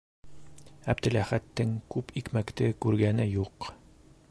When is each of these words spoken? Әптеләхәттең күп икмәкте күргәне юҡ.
Әптеләхәттең 0.93 1.75
күп 1.97 2.11
икмәкте 2.23 2.73
күргәне 2.87 3.31
юҡ. 3.35 3.71